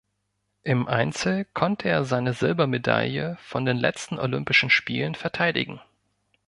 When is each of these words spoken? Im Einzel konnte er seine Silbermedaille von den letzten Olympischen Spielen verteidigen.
Im 0.63 0.87
Einzel 0.87 1.45
konnte 1.53 1.87
er 1.87 2.05
seine 2.05 2.33
Silbermedaille 2.33 3.37
von 3.39 3.65
den 3.65 3.77
letzten 3.77 4.17
Olympischen 4.17 4.71
Spielen 4.71 5.13
verteidigen. 5.13 5.79